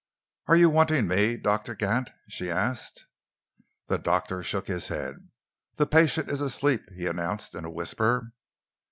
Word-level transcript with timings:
"Are 0.47 0.55
you 0.55 0.71
wanting 0.71 1.07
me, 1.07 1.37
Doctor 1.37 1.75
Gant?" 1.75 2.09
she 2.27 2.49
asked. 2.49 3.05
The 3.85 3.99
doctor 3.99 4.41
shook 4.41 4.65
his 4.67 4.87
head. 4.87 5.29
"The 5.75 5.85
patient 5.85 6.31
is 6.31 6.41
asleep," 6.41 6.81
he 6.95 7.05
announced 7.05 7.53
in 7.53 7.65
a 7.65 7.69
whisper. 7.69 8.31